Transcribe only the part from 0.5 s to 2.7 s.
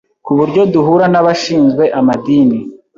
duhura n’abashinzwe amadini